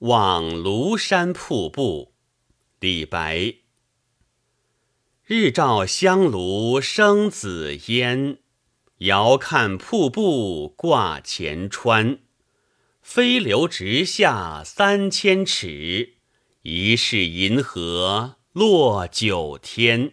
[0.00, 2.12] 望庐山瀑布，
[2.80, 3.54] 李白。
[5.24, 8.38] 日照香炉生紫烟，
[8.98, 12.18] 遥看瀑布挂前川。
[13.00, 16.16] 飞流直下三千尺，
[16.60, 20.12] 疑是银河落九天。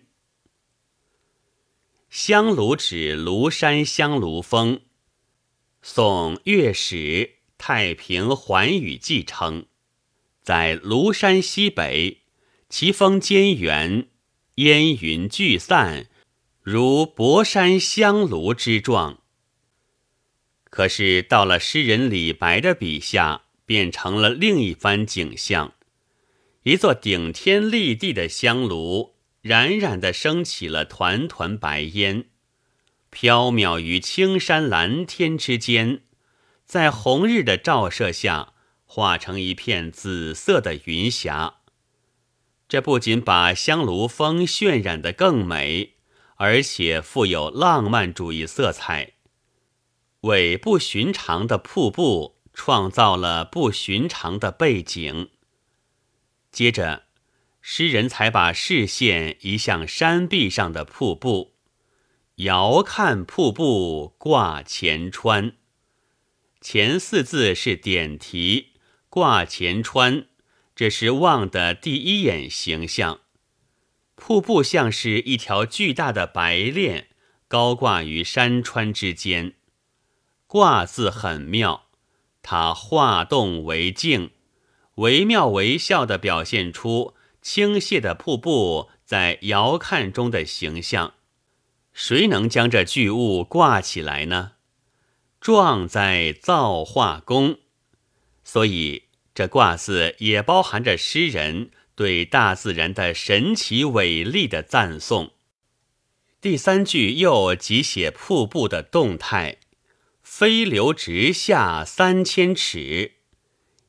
[2.10, 4.80] 香炉指庐山香炉峰。
[5.82, 6.96] 宋乐史
[7.58, 9.66] 《太平寰宇记》称，
[10.44, 12.24] 在庐山西北，
[12.68, 14.10] 其峰间圆，
[14.56, 16.08] 烟云聚散，
[16.62, 19.22] 如博山香炉之状。
[20.70, 25.76] 可是到了诗人李白的笔下，变成了另一番景象：
[26.64, 32.26] 一座顶天立地的香炉，冉冉的升起了团团白烟。
[33.12, 36.02] 缥缈于青山蓝天之间，
[36.66, 38.53] 在红日的照射下，
[38.96, 41.56] 化成一片紫色的云霞。
[42.68, 45.96] 这不仅把香炉峰渲染得更美，
[46.36, 49.14] 而且富有浪漫主义色彩，
[50.22, 55.32] 为不寻常的瀑布创造了不寻常的背景。
[56.52, 57.06] 接着，
[57.62, 61.56] 诗人才把视线移向山壁上的瀑布。
[62.36, 65.54] 遥看瀑布挂前川，
[66.62, 68.73] 前四字是点题，
[69.14, 70.26] 挂前川，
[70.76, 73.20] 这是望的第一眼形象。
[74.16, 77.10] 瀑布像是一条巨大的白链，
[77.48, 79.54] 高挂于山川之间。
[80.48, 81.90] 挂字很妙，
[82.42, 84.32] 它化动为静，
[84.96, 91.14] 惟妙惟肖地表现出倾泻的瀑布在遥看中的形象。
[91.94, 94.54] 谁能将这巨物挂起来呢？
[95.40, 97.60] 壮哉造化功，
[98.44, 105.32] 所以这挂字也包含着诗人对大自然的神奇伟力的赞颂。
[106.42, 109.60] 第三句又即写瀑布的动态，
[110.22, 113.14] 飞流直下三千尺，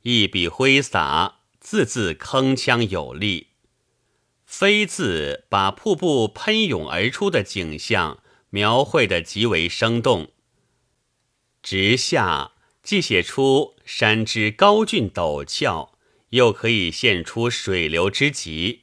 [0.03, 3.49] 一笔挥洒，字字铿锵有力。
[4.47, 10.31] 飞字把瀑布喷涌而出的景象描绘得极为生动。
[11.61, 12.53] 直下
[12.84, 15.99] 既写出山之高峻陡峭，
[16.31, 18.83] 又可以现出水流之急。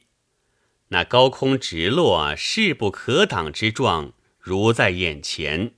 [0.88, 5.74] 那高空直落、势不可挡之状如在眼前。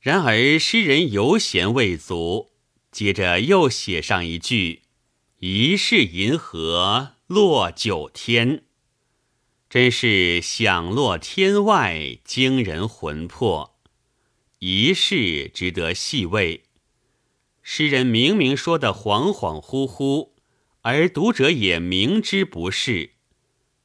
[0.00, 2.52] 然而诗人犹嫌未足，
[2.90, 4.84] 接着又写上一句
[5.40, 8.64] ：“疑是银河落九天。”
[9.68, 13.76] 真是响落天外，惊人魂魄。
[14.60, 16.64] 一事值得细味。
[17.70, 20.30] 诗人明明说的恍恍惚惚，
[20.80, 23.10] 而读者也明知不是，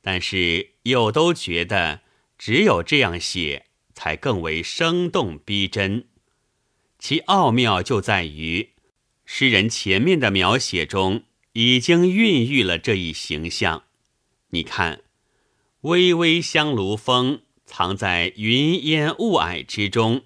[0.01, 1.99] 但是又都觉得
[2.37, 6.07] 只有这样写才更为生动逼真。
[6.97, 8.69] 其奥妙就在于，
[9.25, 13.83] 诗人前面的描写中已经孕育了这一形象。
[14.51, 15.01] 你看。
[15.81, 20.23] 巍巍香炉峰藏在云烟雾霭之中，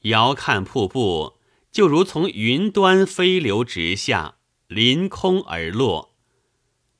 [0.00, 1.34] 遥看瀑布，
[1.74, 4.36] 就如从云端飞流直下，
[4.68, 6.14] 临空而落，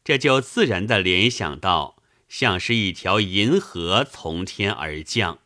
[0.02, 5.38] 这就自然的联想到像是一条银河从天而降。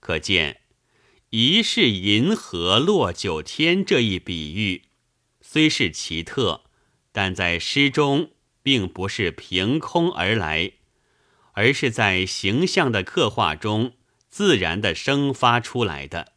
[0.00, 0.60] 可见
[1.30, 4.82] “疑是银河落九天”这一比喻，
[5.40, 6.64] 虽是奇特，
[7.10, 8.32] 但在诗中
[8.62, 10.72] 并不是凭空而来。
[11.52, 13.94] 而是在形象的刻画中
[14.28, 16.31] 自然的生发出来的，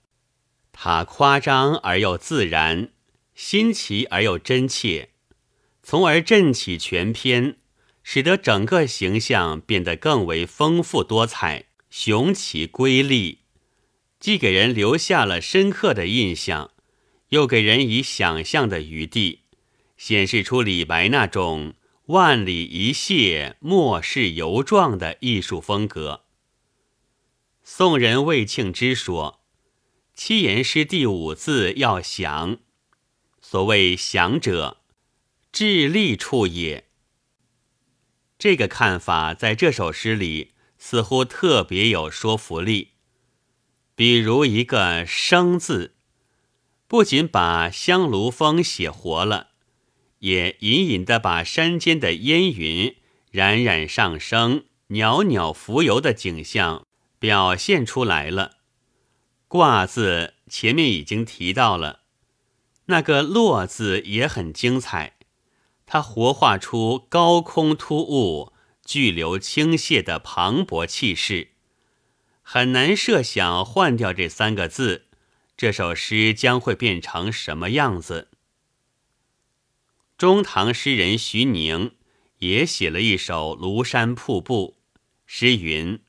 [0.78, 2.92] 它夸张而又自然，
[3.34, 5.12] 新奇而又真切，
[5.82, 7.56] 从而振起全篇，
[8.04, 13.40] 使得整个形象变得更为丰富多彩、雄奇瑰丽，
[14.20, 16.72] 既给人留下了深刻的印象，
[17.30, 19.44] 又给人以想象的余地，
[19.96, 21.76] 显示出李白那种。
[22.08, 26.26] 万里一谢，莫世犹状的艺术风格。
[27.64, 29.40] 宋人魏庆之说
[30.16, 32.60] ：“七言诗第五字要详，
[33.42, 34.78] 所谓详者，
[35.52, 36.86] 致力处也。”
[38.40, 42.92] 这个看法在这首诗里似乎特别有说服力。
[43.94, 45.96] 比如一个“生”字，
[46.88, 49.50] 不仅把香炉峰写活了。
[50.20, 52.96] 也隐隐地把山间的烟云
[53.32, 56.88] 冉冉上升、袅袅浮游的景象
[57.20, 58.55] 表现出来了。
[59.56, 62.02] 挂字前面已经提到了，
[62.88, 65.16] 那个落字也很精彩，
[65.86, 68.52] 他活画出高空突兀、
[68.84, 71.52] 巨流倾泻的磅礴气势。
[72.42, 75.06] 很难设想换掉这三个字，
[75.56, 78.28] 这首诗将会变成什么样子。
[80.18, 81.96] 中唐诗人徐宁
[82.40, 84.76] 也写了一首《庐山瀑布》，
[85.26, 86.02] 诗云：“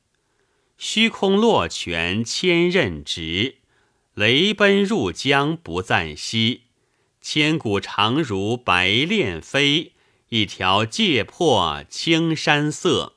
[0.78, 3.56] 虚空落泉千仞直，
[4.14, 6.64] 雷奔入江不暂息。
[7.20, 9.94] 千古长如白练飞，
[10.28, 13.14] 一条界破青山色。”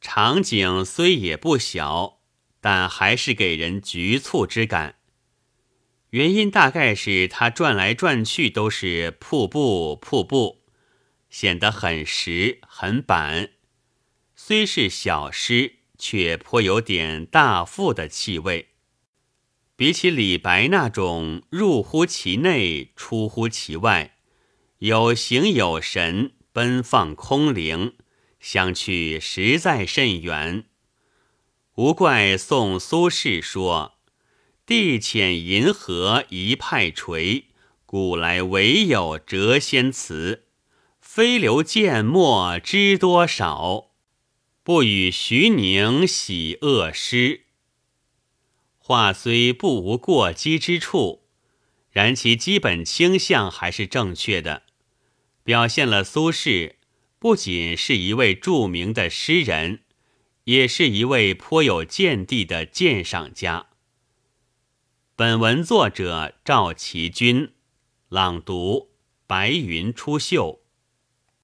[0.00, 2.20] 场景虽也不小，
[2.60, 4.96] 但还是给人局促之感。
[6.10, 10.62] 原因大概是他转来转去都是瀑布，瀑布，
[11.28, 13.50] 显得很实很板。
[14.34, 18.70] 虽是小诗，却颇有点大赋的气味。
[19.76, 24.16] 比起李白那种入乎其内，出乎其外，
[24.78, 27.94] 有形有神，奔放空灵，
[28.40, 30.64] 相去实在甚远。
[31.76, 33.92] 无怪宋苏轼说。
[34.66, 37.46] 地浅银河一派垂，
[37.86, 40.46] 古来唯有谪仙词。
[41.00, 43.91] 飞流剑墨知多少？
[44.64, 47.46] 不与徐宁喜恶诗。
[48.78, 51.24] 话虽不无过激之处，
[51.90, 54.62] 然其基本倾向还是正确的，
[55.42, 56.74] 表现了苏轼
[57.18, 59.80] 不仅是一位著名的诗人，
[60.44, 63.66] 也是一位颇有见地的鉴赏家。
[65.16, 67.52] 本文作者赵其君，
[68.08, 68.90] 朗读：
[69.26, 70.61] 白云出岫。